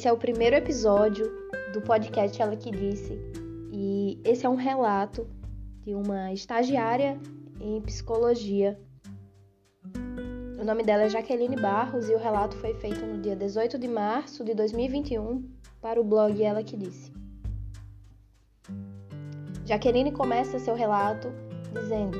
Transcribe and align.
Esse 0.00 0.08
é 0.08 0.12
o 0.14 0.16
primeiro 0.16 0.56
episódio 0.56 1.30
do 1.74 1.82
podcast 1.82 2.40
Ela 2.40 2.56
Que 2.56 2.70
Disse, 2.70 3.20
e 3.70 4.18
esse 4.24 4.46
é 4.46 4.48
um 4.48 4.54
relato 4.54 5.28
de 5.82 5.94
uma 5.94 6.32
estagiária 6.32 7.20
em 7.60 7.78
psicologia. 7.82 8.80
O 10.58 10.64
nome 10.64 10.84
dela 10.84 11.02
é 11.02 11.10
Jaqueline 11.10 11.54
Barros 11.54 12.08
e 12.08 12.14
o 12.14 12.18
relato 12.18 12.56
foi 12.56 12.72
feito 12.72 13.04
no 13.04 13.20
dia 13.20 13.36
18 13.36 13.78
de 13.78 13.86
março 13.88 14.42
de 14.42 14.54
2021 14.54 15.46
para 15.82 16.00
o 16.00 16.04
blog 16.04 16.42
Ela 16.42 16.64
Que 16.64 16.78
Disse. 16.78 17.12
Jaqueline 19.66 20.12
começa 20.12 20.58
seu 20.58 20.74
relato 20.74 21.28
dizendo: 21.74 22.16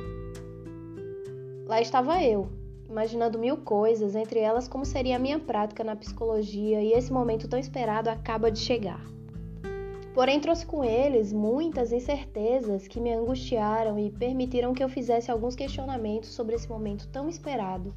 Lá 1.67 1.81
estava 1.81 2.23
eu, 2.23 2.47
imaginando 2.91 3.39
mil 3.39 3.57
coisas, 3.59 4.17
entre 4.17 4.41
elas 4.41 4.67
como 4.67 4.85
seria 4.85 5.17
a 5.17 5.19
minha 5.19 5.39
prática 5.39 5.85
na 5.85 5.95
psicologia, 5.95 6.83
e 6.83 6.93
esse 6.93 7.13
momento 7.13 7.49
tão 7.49 7.59
esperado 7.59 8.11
acaba 8.11 8.51
de 8.51 8.59
chegar. 8.59 9.01
Porém, 10.13 10.41
trouxe 10.41 10.67
com 10.67 10.83
eles 10.83 11.33
muitas 11.33 11.93
incertezas 11.93 12.89
que 12.89 13.01
me 13.01 13.13
angustiaram 13.13 13.97
e 13.99 14.11
permitiram 14.11 14.75
que 14.75 14.83
eu 14.83 14.89
fizesse 14.89 15.31
alguns 15.31 15.55
questionamentos 15.55 16.31
sobre 16.31 16.57
esse 16.57 16.69
momento 16.69 17.07
tão 17.09 17.29
esperado. 17.29 17.95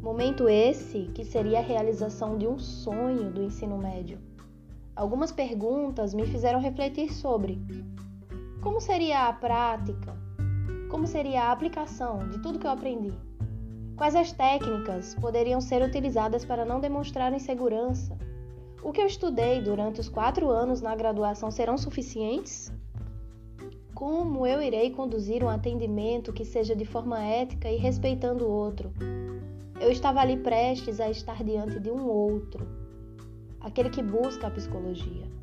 Momento 0.00 0.48
esse 0.48 1.10
que 1.14 1.24
seria 1.24 1.58
a 1.58 1.62
realização 1.62 2.38
de 2.38 2.46
um 2.46 2.58
sonho 2.58 3.30
do 3.30 3.42
ensino 3.42 3.76
médio. 3.76 4.18
Algumas 4.96 5.30
perguntas 5.30 6.14
me 6.14 6.26
fizeram 6.26 6.60
refletir 6.60 7.12
sobre 7.12 7.60
como 8.62 8.80
seria 8.80 9.28
a 9.28 9.32
prática? 9.32 10.16
Como 10.90 11.06
seria 11.06 11.44
a 11.44 11.52
aplicação 11.52 12.18
de 12.30 12.38
tudo 12.38 12.58
que 12.58 12.66
eu 12.66 12.70
aprendi? 12.70 13.12
Quais 13.96 14.16
as 14.16 14.32
técnicas 14.32 15.14
poderiam 15.14 15.60
ser 15.60 15.82
utilizadas 15.82 16.44
para 16.44 16.64
não 16.64 16.80
demonstrar 16.80 17.32
insegurança? 17.32 18.16
O 18.82 18.92
que 18.92 19.00
eu 19.00 19.06
estudei 19.06 19.60
durante 19.60 20.00
os 20.00 20.08
quatro 20.08 20.50
anos 20.50 20.80
na 20.80 20.94
graduação 20.94 21.50
serão 21.50 21.78
suficientes? 21.78 22.72
Como 23.94 24.46
eu 24.46 24.60
irei 24.60 24.90
conduzir 24.90 25.44
um 25.44 25.48
atendimento 25.48 26.32
que 26.32 26.44
seja 26.44 26.74
de 26.74 26.84
forma 26.84 27.22
ética 27.22 27.70
e 27.70 27.76
respeitando 27.76 28.44
o 28.44 28.50
outro? 28.50 28.92
Eu 29.80 29.90
estava 29.90 30.20
ali 30.20 30.36
prestes 30.36 31.00
a 31.00 31.08
estar 31.08 31.44
diante 31.44 31.78
de 31.78 31.90
um 31.90 32.06
outro, 32.06 32.66
aquele 33.60 33.90
que 33.90 34.02
busca 34.02 34.48
a 34.48 34.50
psicologia 34.50 35.34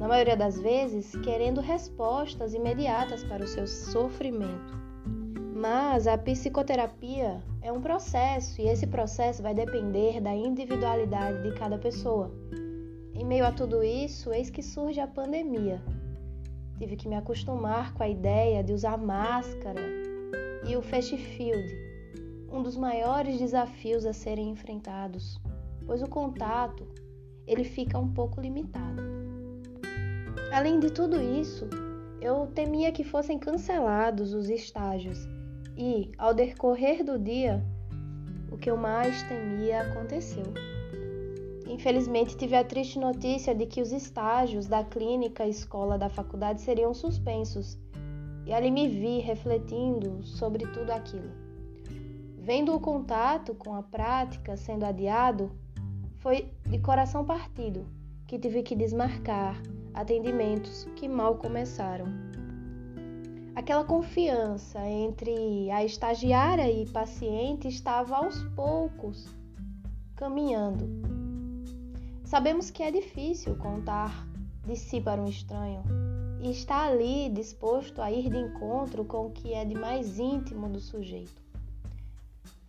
na 0.00 0.08
maioria 0.08 0.34
das 0.34 0.58
vezes, 0.58 1.14
querendo 1.16 1.60
respostas 1.60 2.54
imediatas 2.54 3.22
para 3.22 3.44
o 3.44 3.46
seu 3.46 3.66
sofrimento. 3.66 4.89
Mas 5.60 6.06
a 6.06 6.16
psicoterapia 6.16 7.42
é 7.60 7.70
um 7.70 7.82
processo 7.82 8.62
e 8.62 8.66
esse 8.66 8.86
processo 8.86 9.42
vai 9.42 9.52
depender 9.52 10.18
da 10.18 10.34
individualidade 10.34 11.42
de 11.42 11.54
cada 11.54 11.76
pessoa. 11.76 12.30
Em 13.12 13.26
meio 13.26 13.44
a 13.44 13.52
tudo 13.52 13.84
isso, 13.84 14.32
eis 14.32 14.48
que 14.48 14.62
surge 14.62 15.00
a 15.00 15.06
pandemia. 15.06 15.82
Tive 16.78 16.96
que 16.96 17.06
me 17.06 17.14
acostumar 17.14 17.92
com 17.92 18.02
a 18.02 18.08
ideia 18.08 18.64
de 18.64 18.72
usar 18.72 18.96
máscara 18.96 19.82
e 20.66 20.74
o 20.76 20.80
fast 20.80 21.14
field, 21.14 21.70
um 22.50 22.62
dos 22.62 22.78
maiores 22.78 23.38
desafios 23.38 24.06
a 24.06 24.14
serem 24.14 24.48
enfrentados, 24.48 25.38
pois 25.86 26.00
o 26.00 26.08
contato 26.08 26.88
ele 27.46 27.64
fica 27.64 27.98
um 27.98 28.10
pouco 28.10 28.40
limitado. 28.40 29.02
Além 30.54 30.80
de 30.80 30.90
tudo 30.90 31.20
isso, 31.20 31.68
eu 32.18 32.46
temia 32.46 32.90
que 32.90 33.04
fossem 33.04 33.38
cancelados 33.38 34.32
os 34.32 34.48
estágios 34.48 35.28
e, 35.80 36.12
ao 36.18 36.34
decorrer 36.34 37.02
do 37.02 37.18
dia, 37.18 37.64
o 38.52 38.58
que 38.58 38.70
eu 38.70 38.76
mais 38.76 39.22
temia 39.22 39.80
aconteceu. 39.80 40.44
Infelizmente, 41.66 42.36
tive 42.36 42.54
a 42.54 42.62
triste 42.62 42.98
notícia 42.98 43.54
de 43.54 43.64
que 43.64 43.80
os 43.80 43.90
estágios 43.90 44.66
da 44.66 44.84
clínica 44.84 45.46
e 45.46 45.50
escola 45.50 45.96
da 45.96 46.10
faculdade 46.10 46.60
seriam 46.60 46.92
suspensos, 46.92 47.78
e 48.44 48.52
ali 48.52 48.70
me 48.70 48.88
vi 48.88 49.20
refletindo 49.20 50.22
sobre 50.22 50.66
tudo 50.66 50.90
aquilo. 50.90 51.30
Vendo 52.36 52.74
o 52.74 52.80
contato 52.80 53.54
com 53.54 53.74
a 53.74 53.82
prática 53.82 54.56
sendo 54.58 54.84
adiado, 54.84 55.50
foi 56.18 56.48
de 56.66 56.78
coração 56.78 57.24
partido 57.24 57.86
que 58.26 58.38
tive 58.38 58.62
que 58.62 58.76
desmarcar 58.76 59.60
atendimentos 59.94 60.86
que 60.96 61.08
mal 61.08 61.36
começaram. 61.36 62.29
Aquela 63.54 63.84
confiança 63.84 64.78
entre 64.88 65.70
a 65.70 65.84
estagiária 65.84 66.70
e 66.70 66.88
paciente 66.88 67.68
estava 67.68 68.16
aos 68.16 68.42
poucos 68.54 69.28
caminhando. 70.14 70.88
Sabemos 72.24 72.70
que 72.70 72.82
é 72.82 72.90
difícil 72.90 73.56
contar 73.56 74.26
de 74.64 74.76
si 74.76 75.00
para 75.00 75.20
um 75.20 75.28
estranho 75.28 75.82
e 76.40 76.50
está 76.50 76.86
ali 76.86 77.28
disposto 77.28 78.00
a 78.00 78.10
ir 78.10 78.30
de 78.30 78.38
encontro 78.38 79.04
com 79.04 79.26
o 79.26 79.30
que 79.30 79.52
é 79.52 79.64
de 79.64 79.74
mais 79.74 80.18
íntimo 80.18 80.68
do 80.68 80.78
sujeito. 80.78 81.42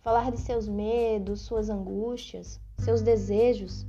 Falar 0.00 0.32
de 0.32 0.40
seus 0.40 0.66
medos, 0.66 1.42
suas 1.42 1.70
angústias, 1.70 2.60
seus 2.78 3.02
desejos 3.02 3.86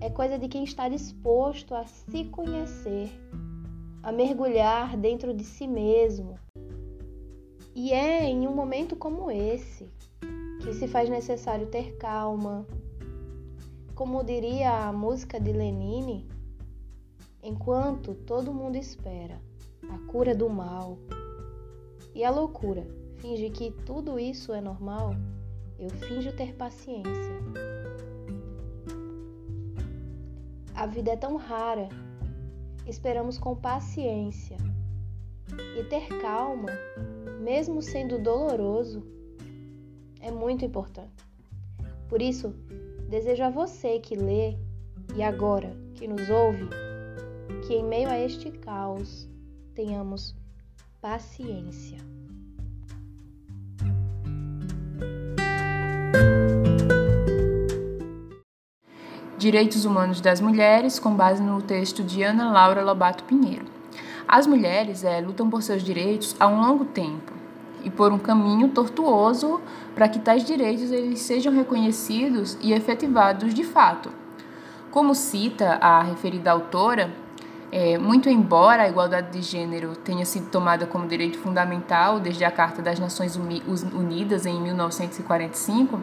é 0.00 0.10
coisa 0.10 0.38
de 0.38 0.48
quem 0.48 0.64
está 0.64 0.88
disposto 0.88 1.74
a 1.74 1.84
se 1.86 2.24
conhecer, 2.24 3.10
a 4.02 4.12
mergulhar 4.12 4.96
dentro 4.96 5.32
de 5.34 5.44
si 5.44 5.66
mesmo. 5.66 6.38
E 7.74 7.92
é 7.92 8.24
em 8.24 8.46
um 8.46 8.54
momento 8.54 8.96
como 8.96 9.30
esse 9.30 9.88
que 10.62 10.72
se 10.74 10.88
faz 10.88 11.08
necessário 11.08 11.66
ter 11.66 11.96
calma. 11.96 12.66
Como 13.94 14.24
diria 14.24 14.88
a 14.88 14.92
música 14.92 15.38
de 15.38 15.52
Lenine, 15.52 16.26
enquanto 17.42 18.14
todo 18.14 18.52
mundo 18.52 18.76
espera 18.76 19.40
a 19.88 19.98
cura 20.10 20.34
do 20.34 20.48
mal 20.48 20.98
e 22.14 22.24
a 22.24 22.30
loucura 22.30 22.86
finge 23.16 23.50
que 23.50 23.70
tudo 23.84 24.18
isso 24.18 24.52
é 24.52 24.60
normal, 24.60 25.14
eu 25.78 25.90
finjo 25.90 26.32
ter 26.32 26.54
paciência 26.54 27.40
A 30.80 30.86
vida 30.86 31.10
é 31.10 31.16
tão 31.16 31.36
rara. 31.36 31.90
Esperamos 32.90 33.38
com 33.38 33.54
paciência. 33.54 34.56
E 35.78 35.84
ter 35.84 36.08
calma, 36.20 36.70
mesmo 37.40 37.80
sendo 37.80 38.18
doloroso, 38.18 39.06
é 40.20 40.32
muito 40.32 40.64
importante. 40.64 41.24
Por 42.08 42.20
isso, 42.20 42.52
desejo 43.08 43.44
a 43.44 43.48
você 43.48 44.00
que 44.00 44.16
lê 44.16 44.56
e 45.14 45.22
agora 45.22 45.70
que 45.94 46.08
nos 46.08 46.28
ouve, 46.28 46.68
que 47.64 47.74
em 47.74 47.84
meio 47.84 48.08
a 48.08 48.18
este 48.18 48.50
caos 48.50 49.28
tenhamos 49.72 50.34
paciência. 51.00 51.98
Direitos 59.40 59.86
Humanos 59.86 60.20
das 60.20 60.38
Mulheres, 60.38 60.98
com 60.98 61.14
base 61.14 61.42
no 61.42 61.62
texto 61.62 62.04
de 62.04 62.22
Ana 62.22 62.52
Laura 62.52 62.82
Lobato 62.82 63.24
Pinheiro. 63.24 63.64
As 64.28 64.46
mulheres 64.46 65.02
é, 65.02 65.18
lutam 65.18 65.48
por 65.48 65.62
seus 65.62 65.82
direitos 65.82 66.36
há 66.38 66.46
um 66.46 66.60
longo 66.60 66.84
tempo 66.84 67.32
e 67.82 67.88
por 67.88 68.12
um 68.12 68.18
caminho 68.18 68.68
tortuoso 68.68 69.58
para 69.94 70.10
que 70.10 70.18
tais 70.18 70.44
direitos 70.44 70.92
eles 70.92 71.20
sejam 71.20 71.54
reconhecidos 71.54 72.58
e 72.60 72.74
efetivados 72.74 73.54
de 73.54 73.64
fato. 73.64 74.12
Como 74.90 75.14
cita 75.14 75.78
a 75.80 76.02
referida 76.02 76.50
autora, 76.50 77.10
é, 77.72 77.96
muito 77.96 78.28
embora 78.28 78.82
a 78.82 78.88
igualdade 78.90 79.32
de 79.32 79.40
gênero 79.40 79.96
tenha 79.96 80.26
sido 80.26 80.50
tomada 80.50 80.84
como 80.84 81.08
direito 81.08 81.38
fundamental 81.38 82.20
desde 82.20 82.44
a 82.44 82.50
Carta 82.50 82.82
das 82.82 83.00
Nações 83.00 83.36
Unidas 83.36 84.44
em 84.44 84.60
1945, 84.60 85.98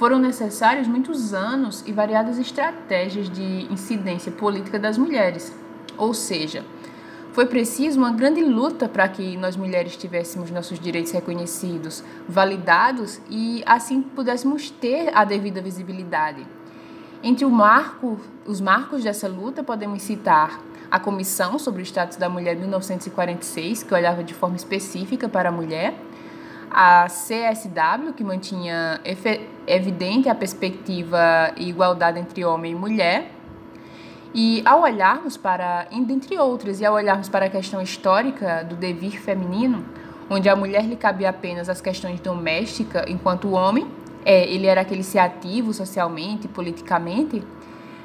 foram 0.00 0.18
necessários 0.18 0.88
muitos 0.88 1.34
anos 1.34 1.84
e 1.86 1.92
variadas 1.92 2.38
estratégias 2.38 3.28
de 3.28 3.70
incidência 3.70 4.32
política 4.32 4.78
das 4.78 4.96
mulheres. 4.96 5.54
Ou 5.98 6.14
seja, 6.14 6.64
foi 7.34 7.44
preciso 7.44 7.98
uma 7.98 8.10
grande 8.10 8.42
luta 8.42 8.88
para 8.88 9.06
que 9.06 9.36
nós 9.36 9.56
mulheres 9.58 9.98
tivéssemos 9.98 10.50
nossos 10.50 10.80
direitos 10.80 11.12
reconhecidos, 11.12 12.02
validados 12.26 13.20
e 13.28 13.62
assim 13.66 14.00
pudéssemos 14.00 14.70
ter 14.70 15.14
a 15.14 15.22
devida 15.22 15.60
visibilidade. 15.60 16.46
Entre 17.22 17.44
marco, 17.44 18.18
os 18.46 18.58
marcos 18.58 19.04
dessa 19.04 19.28
luta 19.28 19.62
podemos 19.62 20.00
citar 20.00 20.62
a 20.90 20.98
Comissão 20.98 21.58
sobre 21.58 21.82
o 21.82 21.84
Status 21.84 22.16
da 22.16 22.30
Mulher 22.30 22.54
de 22.54 22.62
1946, 22.62 23.82
que 23.82 23.92
olhava 23.92 24.24
de 24.24 24.32
forma 24.32 24.56
específica 24.56 25.28
para 25.28 25.50
a 25.50 25.52
mulher, 25.52 25.94
a 26.70 27.06
CSW, 27.06 28.12
que 28.16 28.22
mantinha 28.22 29.00
evidente 29.66 30.28
a 30.28 30.34
perspectiva 30.34 31.52
e 31.56 31.68
igualdade 31.68 32.18
entre 32.18 32.44
homem 32.44 32.72
e 32.72 32.74
mulher. 32.74 33.32
E 34.32 34.62
ao 34.64 34.82
olharmos 34.82 35.36
para, 35.36 35.88
entre 35.90 36.38
outras, 36.38 36.80
e 36.80 36.86
ao 36.86 36.94
olharmos 36.94 37.28
para 37.28 37.46
a 37.46 37.50
questão 37.50 37.82
histórica 37.82 38.62
do 38.62 38.76
devir 38.76 39.20
feminino, 39.20 39.84
onde 40.28 40.48
a 40.48 40.54
mulher 40.54 40.84
lhe 40.84 40.94
cabia 40.94 41.30
apenas 41.30 41.68
as 41.68 41.80
questões 41.80 42.20
domésticas, 42.20 43.04
enquanto 43.08 43.48
o 43.48 43.52
homem, 43.52 43.90
é, 44.24 44.44
ele 44.44 44.66
era 44.66 44.82
aquele 44.82 45.02
se 45.02 45.18
ativo 45.18 45.72
socialmente, 45.72 46.46
politicamente, 46.46 47.42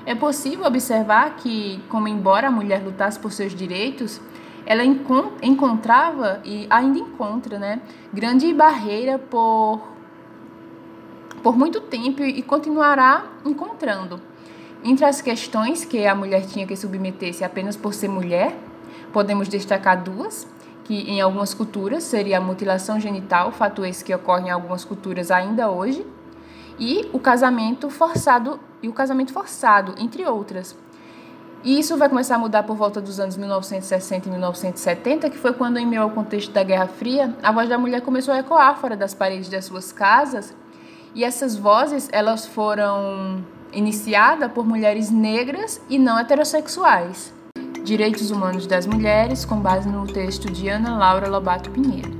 É 0.07 0.13
possível 0.13 0.65
observar 0.67 1.35
que, 1.37 1.81
como 1.89 2.07
embora 2.07 2.47
a 2.47 2.51
mulher 2.51 2.83
lutasse 2.83 3.19
por 3.19 3.31
seus 3.31 3.55
direitos, 3.55 4.21
ela 4.65 4.83
encontrava 4.83 6.41
e 6.43 6.65
ainda 6.69 6.99
encontra, 6.99 7.59
né, 7.59 7.81
grande 8.11 8.51
barreira 8.53 9.19
por 9.19 9.95
por 11.43 11.55
muito 11.55 11.79
tempo 11.79 12.23
e 12.23 12.41
continuará 12.41 13.23
encontrando. 13.45 14.19
Entre 14.83 15.05
as 15.05 15.21
questões 15.21 15.85
que 15.85 16.07
a 16.07 16.15
mulher 16.15 16.43
tinha 16.47 16.65
que 16.65 16.75
submeter-se 16.75 17.43
apenas 17.43 17.75
por 17.77 17.93
ser 17.93 18.07
mulher, 18.07 18.57
podemos 19.13 19.47
destacar 19.47 20.01
duas, 20.01 20.47
que 20.83 21.01
em 21.09 21.21
algumas 21.21 21.53
culturas 21.53 22.03
seria 22.03 22.39
a 22.39 22.41
mutilação 22.41 22.99
genital, 22.99 23.51
fato 23.51 23.85
esse 23.85 24.03
que 24.03 24.13
ocorre 24.13 24.47
em 24.47 24.49
algumas 24.49 24.83
culturas 24.83 25.29
ainda 25.29 25.69
hoje, 25.69 26.03
e 26.79 27.07
o 27.13 27.19
casamento 27.19 27.91
forçado 27.91 28.59
e 28.81 28.89
o 28.89 28.93
casamento 28.93 29.31
forçado, 29.31 29.93
entre 29.99 30.25
outras. 30.25 30.75
E 31.65 31.79
isso 31.79 31.97
vai 31.97 32.07
começar 32.07 32.35
a 32.35 32.37
mudar 32.37 32.61
por 32.61 32.75
volta 32.75 33.01
dos 33.01 33.19
anos 33.19 33.35
1960 33.35 34.27
e 34.27 34.31
1970, 34.31 35.31
que 35.31 35.37
foi 35.37 35.51
quando, 35.51 35.77
em 35.77 35.87
meio 35.87 36.03
ao 36.03 36.11
contexto 36.11 36.51
da 36.51 36.61
Guerra 36.61 36.85
Fria, 36.85 37.35
a 37.41 37.51
voz 37.51 37.67
da 37.67 37.75
mulher 37.75 38.01
começou 38.01 38.35
a 38.35 38.37
ecoar 38.37 38.77
fora 38.77 38.95
das 38.95 39.15
paredes 39.15 39.49
das 39.49 39.65
suas 39.65 39.91
casas. 39.91 40.53
E 41.15 41.23
essas 41.23 41.55
vozes, 41.55 42.07
elas 42.11 42.45
foram 42.45 43.43
iniciadas 43.73 44.51
por 44.51 44.63
mulheres 44.63 45.09
negras 45.09 45.81
e 45.89 45.97
não 45.97 46.19
heterossexuais. 46.19 47.33
Direitos 47.83 48.29
Humanos 48.29 48.67
das 48.67 48.85
Mulheres, 48.85 49.43
com 49.43 49.59
base 49.59 49.89
no 49.89 50.05
texto 50.05 50.51
de 50.51 50.69
Ana 50.69 50.95
Laura 50.95 51.27
Lobato 51.27 51.71
Pinheiro. 51.71 52.13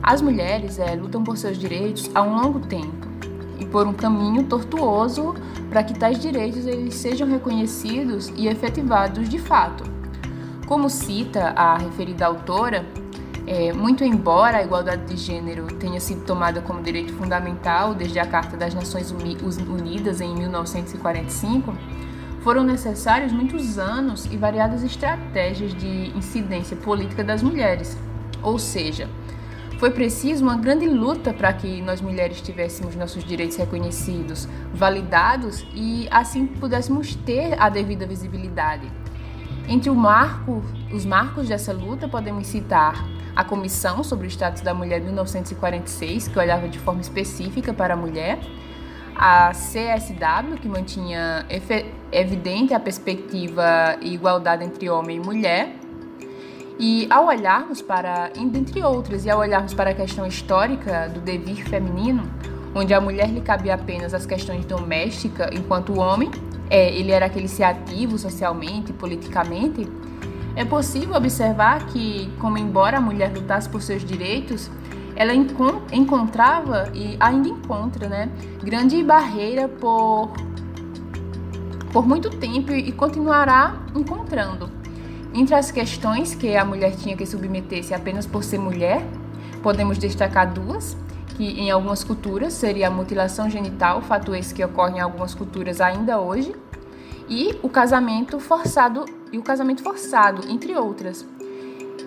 As 0.00 0.22
mulheres 0.22 0.78
é, 0.78 0.94
lutam 0.94 1.24
por 1.24 1.36
seus 1.36 1.58
direitos 1.58 2.08
há 2.14 2.22
um 2.22 2.36
longo 2.36 2.60
tempo 2.60 3.03
por 3.74 3.88
um 3.88 3.92
caminho 3.92 4.44
tortuoso 4.44 5.34
para 5.68 5.82
que 5.82 5.98
tais 5.98 6.20
direitos 6.20 6.64
eles 6.64 6.94
sejam 6.94 7.28
reconhecidos 7.28 8.32
e 8.36 8.46
efetivados 8.46 9.28
de 9.28 9.36
fato. 9.36 9.82
Como 10.64 10.88
cita 10.88 11.48
a 11.56 11.76
referida 11.76 12.24
autora, 12.24 12.86
é, 13.44 13.72
muito 13.72 14.04
embora 14.04 14.58
a 14.58 14.62
igualdade 14.62 15.06
de 15.06 15.16
gênero 15.16 15.66
tenha 15.74 15.98
sido 15.98 16.24
tomada 16.24 16.60
como 16.60 16.84
direito 16.84 17.12
fundamental 17.14 17.96
desde 17.96 18.20
a 18.20 18.24
Carta 18.24 18.56
das 18.56 18.72
Nações 18.74 19.10
Unidas 19.10 20.20
em 20.20 20.32
1945, 20.36 21.74
foram 22.44 22.62
necessários 22.62 23.32
muitos 23.32 23.76
anos 23.76 24.26
e 24.26 24.36
variadas 24.36 24.84
estratégias 24.84 25.74
de 25.74 26.16
incidência 26.16 26.76
política 26.76 27.24
das 27.24 27.42
mulheres. 27.42 27.98
Ou 28.40 28.56
seja, 28.56 29.08
foi 29.78 29.90
preciso 29.90 30.42
uma 30.44 30.56
grande 30.56 30.88
luta 30.88 31.32
para 31.32 31.52
que 31.52 31.82
nós 31.82 32.00
mulheres 32.00 32.40
tivéssemos 32.40 32.94
nossos 32.94 33.24
direitos 33.24 33.56
reconhecidos, 33.56 34.48
validados 34.72 35.66
e 35.74 36.08
assim 36.10 36.46
pudéssemos 36.46 37.14
ter 37.14 37.60
a 37.60 37.68
devida 37.68 38.06
visibilidade. 38.06 38.90
Entre 39.68 39.90
marco, 39.90 40.62
os 40.92 41.04
marcos 41.04 41.48
dessa 41.48 41.72
luta 41.72 42.06
podemos 42.06 42.46
citar 42.46 43.04
a 43.34 43.42
Comissão 43.42 44.04
sobre 44.04 44.26
o 44.26 44.30
Status 44.30 44.62
da 44.62 44.72
Mulher 44.72 45.00
de 45.00 45.06
1946, 45.06 46.28
que 46.28 46.38
olhava 46.38 46.68
de 46.68 46.78
forma 46.78 47.00
específica 47.00 47.72
para 47.72 47.94
a 47.94 47.96
mulher, 47.96 48.38
a 49.16 49.52
CSW, 49.52 50.56
que 50.60 50.68
mantinha 50.68 51.46
evidente 52.12 52.74
a 52.74 52.80
perspectiva 52.80 53.96
e 54.00 54.14
igualdade 54.14 54.64
entre 54.64 54.88
homem 54.88 55.16
e 55.16 55.20
mulher, 55.20 55.83
e 56.78 57.06
ao 57.10 57.26
olharmos 57.26 57.80
para, 57.80 58.30
entre 58.36 58.82
outras, 58.82 59.24
e 59.24 59.30
ao 59.30 59.40
olharmos 59.40 59.74
para 59.74 59.90
a 59.90 59.94
questão 59.94 60.26
histórica 60.26 61.08
do 61.08 61.20
devir 61.20 61.64
feminino, 61.68 62.24
onde 62.74 62.92
a 62.92 63.00
mulher 63.00 63.28
lhe 63.28 63.40
cabia 63.40 63.74
apenas 63.74 64.12
as 64.12 64.26
questões 64.26 64.64
domésticas, 64.64 65.50
enquanto 65.52 65.92
o 65.92 65.98
homem, 65.98 66.30
é, 66.68 66.92
ele 66.94 67.12
era 67.12 67.26
aquele 67.26 67.48
ser 67.48 67.64
ativo 67.64 68.18
socialmente, 68.18 68.92
politicamente, 68.92 69.88
é 70.56 70.64
possível 70.64 71.16
observar 71.16 71.86
que, 71.86 72.30
como 72.38 72.58
embora 72.58 72.98
a 72.98 73.00
mulher 73.00 73.32
lutasse 73.32 73.68
por 73.68 73.82
seus 73.82 74.04
direitos, 74.04 74.70
ela 75.16 75.32
encontrava 75.92 76.90
e 76.92 77.16
ainda 77.20 77.48
encontra, 77.48 78.08
né, 78.08 78.28
grande 78.62 79.02
barreira 79.02 79.68
por 79.68 80.32
por 81.92 82.08
muito 82.08 82.28
tempo 82.28 82.72
e 82.72 82.90
continuará 82.90 83.76
encontrando. 83.94 84.68
Entre 85.34 85.52
as 85.52 85.72
questões 85.72 86.32
que 86.32 86.56
a 86.56 86.64
mulher 86.64 86.94
tinha 86.94 87.16
que 87.16 87.26
submeter-se 87.26 87.92
apenas 87.92 88.24
por 88.24 88.44
ser 88.44 88.58
mulher, 88.58 89.04
podemos 89.64 89.98
destacar 89.98 90.52
duas, 90.52 90.96
que 91.36 91.60
em 91.60 91.72
algumas 91.72 92.04
culturas 92.04 92.52
seria 92.52 92.86
a 92.86 92.90
mutilação 92.90 93.50
genital, 93.50 94.00
fato 94.00 94.32
esse 94.32 94.54
que 94.54 94.64
ocorre 94.64 94.98
em 94.98 95.00
algumas 95.00 95.34
culturas 95.34 95.80
ainda 95.80 96.20
hoje, 96.20 96.54
e 97.28 97.58
o 97.64 97.68
casamento 97.68 98.38
forçado 98.38 99.04
e 99.32 99.38
o 99.38 99.42
casamento 99.42 99.82
forçado, 99.82 100.48
entre 100.48 100.76
outras. 100.76 101.26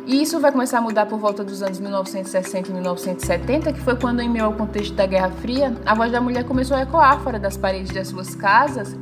E 0.06 0.22
isso 0.22 0.40
vai 0.40 0.54
começar 0.54 0.78
a 0.78 0.82
mudar 0.82 1.06
por 1.06 1.20
volta 1.20 1.44
dos 1.44 1.62
anos 1.62 1.82
1960 1.82 2.70
e 2.70 2.74
1970, 2.74 3.74
que 3.74 3.82
foi 3.82 3.98
quando, 3.98 4.22
em 4.22 4.30
meio 4.30 4.46
ao 4.46 4.54
contexto 4.54 4.94
da 4.94 5.06
Guerra 5.06 5.32
Fria, 5.32 5.76
a 5.86 5.94
voz 5.94 6.14
da 6.14 6.22
mulher 6.22 6.46
começou 6.46 6.78
a 6.78 6.84
ecoar 6.84 7.20
fora 7.20 7.38
das 7.38 7.58
paredes 7.58 7.94
das 7.94 8.08
suas 8.08 8.34
casas, 8.34 8.96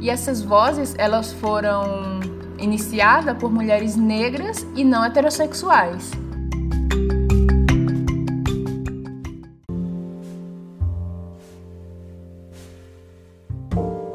e 0.00 0.10
essas 0.10 0.42
vozes 0.42 0.92
elas 0.98 1.32
foram 1.34 2.18
iniciada 2.60 3.34
por 3.34 3.50
mulheres 3.50 3.96
negras 3.96 4.66
e 4.76 4.84
não 4.84 5.04
heterossexuais. 5.04 6.10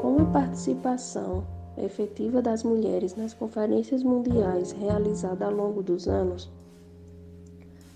Com 0.00 0.22
a 0.22 0.24
participação 0.26 1.44
efetiva 1.76 2.40
das 2.40 2.62
mulheres 2.62 3.16
nas 3.16 3.34
conferências 3.34 4.02
mundiais 4.02 4.72
realizadas 4.72 5.42
ao 5.42 5.54
longo 5.54 5.82
dos 5.82 6.08
anos, 6.08 6.50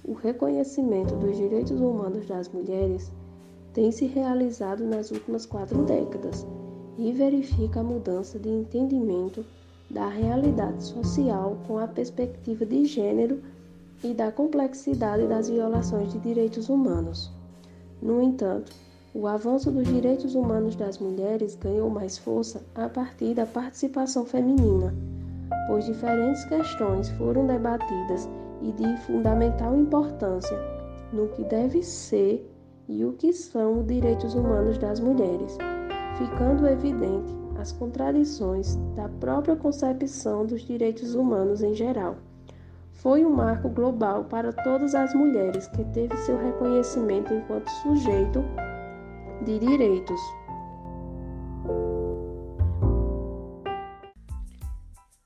o 0.05 0.13
reconhecimento 0.13 1.15
dos 1.15 1.37
direitos 1.37 1.81
humanos 1.81 2.27
das 2.27 2.49
mulheres 2.49 3.13
tem 3.73 3.93
se 3.93 4.07
realizado 4.07 4.85
nas 4.85 5.11
últimas 5.11 5.47
quatro 5.47 5.83
décadas 5.85 6.45
e 6.99 7.13
verifica 7.13 7.81
a 7.81 7.85
mudança 7.85 8.39
de 8.39 8.49
entendimento 8.49 9.45
da 9.91 10.09
realidade 10.09 10.85
social 10.85 11.59
com 11.67 11.79
a 11.79 11.89
perspectiva 11.89 12.65
de 12.65 12.85
gênero 12.85 13.43
e 14.05 14.15
da 14.15 14.31
complexidade 14.31 15.27
das 15.27 15.51
violações 15.51 16.13
de 16.13 16.19
direitos 16.21 16.69
humanos. 16.69 17.31
No 18.01 18.23
entanto, 18.23 18.73
o 19.13 19.27
avanço 19.27 19.71
dos 19.71 19.89
direitos 19.89 20.35
humanos 20.35 20.77
das 20.77 20.99
mulheres 20.99 21.57
ganhou 21.57 21.91
mais 21.91 22.17
força 22.17 22.63
a 22.75 22.89
partir 22.89 23.35
da 23.35 23.45
participação 23.45 24.25
feminina, 24.25 24.95
pois 25.67 25.85
diferentes 25.85 26.45
questões 26.45 27.11
foram 27.11 27.47
debatidas 27.47 28.29
e 28.63 28.71
de 28.73 28.97
fundamental 29.03 29.77
importância 29.77 30.57
no 31.13 31.27
que 31.29 31.43
deve 31.43 31.83
ser 31.83 32.49
e 32.89 33.05
o 33.05 33.13
que 33.15 33.33
são 33.33 33.81
os 33.81 33.87
direitos 33.87 34.35
humanos 34.35 34.79
das 34.79 35.01
mulheres, 35.01 35.59
ficando 36.17 36.67
evidente 36.67 37.40
as 37.61 37.73
contradições 37.73 38.77
da 38.97 39.09
própria 39.09 39.55
concepção 39.55 40.47
dos 40.47 40.63
direitos 40.63 41.15
humanos 41.15 41.63
em 41.63 41.75
geral. 41.75 42.17
Foi 42.95 43.25
um 43.25 43.31
marco 43.31 43.69
global 43.69 44.25
para 44.25 44.53
todas 44.53 44.95
as 44.95 45.15
mulheres 45.15 45.69
que 45.69 45.85
teve 45.85 46.17
seu 46.19 46.39
reconhecimento 46.39 47.33
enquanto 47.33 47.69
sujeito 47.83 48.43
de 49.45 49.59
direitos. 49.59 50.21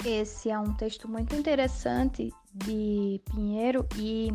Esse 0.05 0.51
é 0.51 0.59
um 0.59 0.75
texto 0.75 1.09
muito 1.09 1.35
interessante 1.35 2.33
de 2.53 3.21
Pinheiro 3.33 3.87
e 3.97 4.29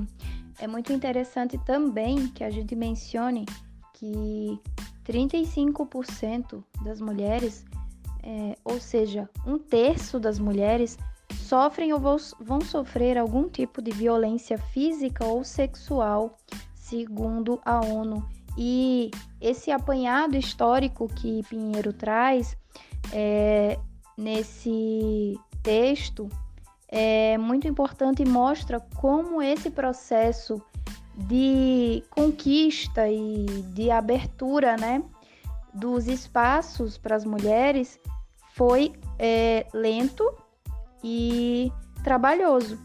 é 0.60 0.68
muito 0.68 0.91
interessante 0.91 1.58
também 1.60 2.27
que 2.29 2.44
a 2.44 2.50
gente 2.50 2.75
mencione 2.75 3.46
que 3.94 4.60
35% 5.06 6.63
das 6.84 7.00
mulheres 7.00 7.65
é, 8.29 8.55
ou 8.63 8.79
seja, 8.79 9.27
um 9.43 9.57
terço 9.57 10.19
das 10.19 10.38
mulheres 10.38 11.00
sofrem 11.33 11.91
ou 11.91 12.00
vão 12.00 12.62
sofrer 12.62 13.17
algum 13.17 13.50
tipo 13.50 13.81
de 13.81 13.89
violência 13.89 14.55
física 14.55 15.25
ou 15.25 15.43
sexual, 15.43 16.38
segundo 16.75 17.59
a 17.65 17.81
ONU. 17.83 18.24
E 18.55 19.09
esse 19.41 19.71
apanhado 19.71 20.38
histórico 20.38 21.07
que 21.07 21.41
Pinheiro 21.50 21.91
traz 21.91 22.55
é, 23.12 23.79
nesse 24.15 25.39
texto 25.63 26.29
é 26.88 27.36
muito 27.38 27.67
importante 27.67 28.21
e 28.21 28.27
mostra 28.27 28.79
como 28.98 29.41
esse 29.41 29.71
processo 29.71 30.62
de 31.15 32.03
conquista 32.12 33.09
e 33.09 33.45
de 33.74 33.89
abertura, 33.89 34.77
né, 34.77 35.03
dos 35.74 36.07
espaços 36.07 36.98
para 36.98 37.15
as 37.15 37.25
mulheres 37.25 38.00
foi 38.60 38.92
é, 39.18 39.66
lento 39.74 40.30
e 41.01 41.72
trabalhoso. 42.04 42.78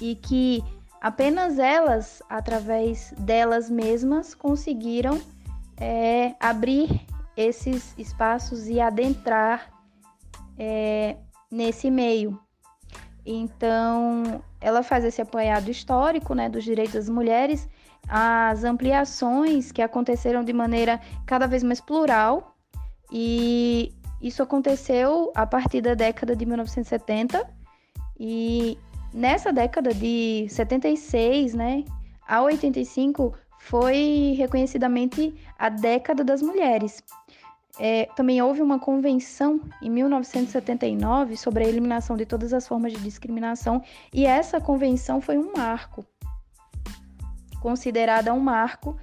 E 0.00 0.16
que 0.16 0.64
apenas 1.00 1.60
elas, 1.60 2.20
através 2.28 3.14
delas 3.18 3.70
mesmas, 3.70 4.34
conseguiram 4.34 5.20
é, 5.76 6.34
abrir 6.40 7.06
esses 7.36 7.96
espaços 7.96 8.66
e 8.66 8.80
adentrar 8.80 9.70
é, 10.58 11.16
nesse 11.48 11.88
meio. 11.88 12.36
Então, 13.24 14.42
ela 14.60 14.82
faz 14.82 15.04
esse 15.04 15.22
apanhado 15.22 15.70
histórico 15.70 16.34
né, 16.34 16.48
dos 16.48 16.64
direitos 16.64 16.94
das 16.94 17.08
mulheres, 17.08 17.68
as 18.08 18.64
ampliações 18.64 19.70
que 19.70 19.82
aconteceram 19.82 20.42
de 20.42 20.52
maneira 20.52 21.00
cada 21.26 21.46
vez 21.46 21.62
mais 21.62 21.80
plural, 21.80 22.56
e 23.10 23.94
isso 24.20 24.42
aconteceu 24.42 25.32
a 25.34 25.46
partir 25.46 25.80
da 25.80 25.94
década 25.94 26.34
de 26.34 26.44
1970, 26.44 27.48
e 28.18 28.76
nessa 29.12 29.52
década 29.52 29.94
de 29.94 30.46
76 30.48 31.54
né, 31.54 31.84
a 32.26 32.42
85 32.42 33.34
foi 33.60 34.34
reconhecidamente 34.36 35.34
a 35.58 35.68
década 35.68 36.24
das 36.24 36.42
mulheres. 36.42 37.02
É, 37.80 38.06
também 38.16 38.42
houve 38.42 38.60
uma 38.60 38.78
convenção 38.78 39.60
em 39.80 39.88
1979 39.88 41.36
sobre 41.36 41.64
a 41.64 41.68
eliminação 41.68 42.16
de 42.16 42.26
todas 42.26 42.52
as 42.52 42.66
formas 42.66 42.92
de 42.92 43.00
discriminação, 43.00 43.82
e 44.12 44.26
essa 44.26 44.60
convenção 44.60 45.20
foi 45.20 45.38
um 45.38 45.52
marco, 45.56 46.04
considerada 47.60 48.34
um 48.34 48.40
marco, 48.40 48.96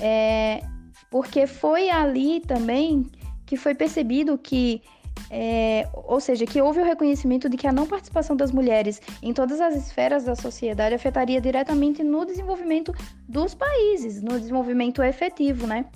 é, 0.00 0.60
porque 1.08 1.46
foi 1.46 1.88
ali 1.88 2.40
também 2.40 3.06
que 3.46 3.56
foi 3.56 3.74
percebido 3.74 4.36
que, 4.36 4.82
é, 5.30 5.88
ou 5.94 6.20
seja, 6.20 6.44
que 6.44 6.60
houve 6.60 6.80
o 6.80 6.84
reconhecimento 6.84 7.48
de 7.48 7.56
que 7.56 7.66
a 7.66 7.72
não 7.72 7.86
participação 7.86 8.36
das 8.36 8.50
mulheres 8.50 9.00
em 9.22 9.32
todas 9.32 9.60
as 9.60 9.74
esferas 9.76 10.24
da 10.24 10.34
sociedade 10.34 10.94
afetaria 10.94 11.40
diretamente 11.40 12.02
no 12.02 12.26
desenvolvimento 12.26 12.92
dos 13.28 13.54
países, 13.54 14.20
no 14.20 14.38
desenvolvimento 14.38 15.02
efetivo, 15.02 15.66
né? 15.66 15.86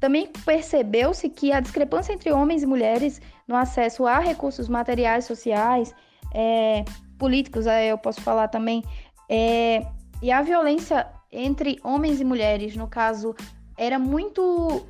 Também 0.00 0.26
percebeu-se 0.44 1.28
que 1.28 1.52
a 1.52 1.60
discrepância 1.60 2.12
entre 2.12 2.32
homens 2.32 2.62
e 2.62 2.66
mulheres 2.66 3.20
no 3.46 3.54
acesso 3.54 4.06
a 4.06 4.18
recursos 4.18 4.68
materiais, 4.68 5.26
sociais, 5.26 5.94
é, 6.34 6.84
políticos, 7.18 7.66
eu 7.66 7.98
posso 7.98 8.20
falar 8.22 8.48
também, 8.48 8.82
é, 9.28 9.86
e 10.22 10.30
a 10.32 10.42
violência 10.42 11.06
entre 11.30 11.78
homens 11.84 12.20
e 12.20 12.24
mulheres, 12.24 12.74
no 12.74 12.88
caso, 12.88 13.34
era 13.76 13.98
muito 13.98 14.84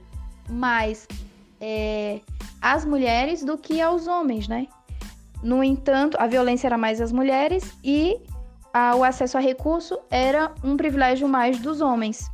mais 0.48 1.06
é, 1.60 2.20
às 2.60 2.84
mulheres 2.84 3.44
do 3.44 3.58
que 3.58 3.80
aos 3.80 4.06
homens, 4.06 4.48
né? 4.48 4.66
No 5.42 5.64
entanto, 5.64 6.16
a 6.20 6.26
violência 6.26 6.68
era 6.68 6.78
mais 6.78 7.00
às 7.00 7.12
mulheres 7.12 7.74
e 7.82 8.18
a, 8.72 8.94
o 8.94 9.04
acesso 9.04 9.36
a 9.36 9.40
recurso 9.40 9.98
era 10.10 10.52
um 10.62 10.76
privilégio 10.76 11.28
mais 11.28 11.58
dos 11.58 11.80
homens. 11.80 12.30